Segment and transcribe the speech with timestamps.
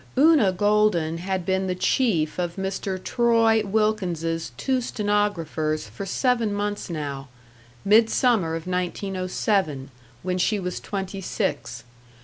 [0.15, 2.97] §2 Una Golden had been the chief of Mr.
[3.03, 7.27] Troy Wilkins's two stenographers for seven months now
[7.85, 9.91] midsummer of 1907,
[10.23, 11.83] when she was twenty six.